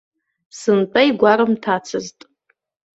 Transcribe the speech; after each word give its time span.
Сынтәа 0.59 1.01
игәарымҭацызт. 1.07 2.19